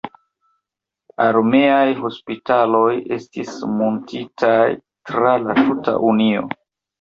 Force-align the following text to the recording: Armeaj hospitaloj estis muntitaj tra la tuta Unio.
Armeaj 1.25 1.91
hospitaloj 1.99 2.87
estis 3.17 3.51
muntitaj 3.75 4.57
tra 5.13 5.35
la 5.45 5.59
tuta 5.61 5.97
Unio. 6.11 6.49